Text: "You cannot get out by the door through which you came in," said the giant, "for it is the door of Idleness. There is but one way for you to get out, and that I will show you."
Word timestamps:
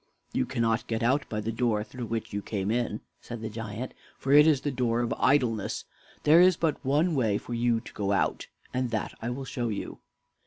"You 0.33 0.47
cannot 0.47 0.87
get 0.87 1.03
out 1.03 1.29
by 1.29 1.41
the 1.41 1.51
door 1.51 1.83
through 1.83 2.07
which 2.07 2.33
you 2.33 2.41
came 2.41 2.71
in," 2.71 3.01
said 3.21 3.39
the 3.41 3.51
giant, 3.51 3.93
"for 4.17 4.31
it 4.31 4.47
is 4.47 4.61
the 4.61 4.71
door 4.71 5.01
of 5.01 5.13
Idleness. 5.13 5.85
There 6.23 6.41
is 6.41 6.57
but 6.57 6.83
one 6.83 7.13
way 7.13 7.37
for 7.37 7.53
you 7.53 7.79
to 7.81 7.93
get 7.93 8.09
out, 8.09 8.47
and 8.73 8.89
that 8.89 9.13
I 9.21 9.29
will 9.29 9.45
show 9.45 9.67
you." 9.67 9.99